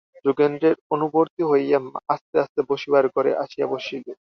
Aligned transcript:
যোগেন্দ্রের 0.25 0.75
অনুবর্তী 0.91 1.43
হইয়া 1.43 1.77
আস্তে 2.09 2.35
আস্তে 2.39 2.59
বসিবার 2.69 3.05
ঘরে 3.15 3.31
আসিয়া 3.43 3.67
বসিল। 3.67 4.05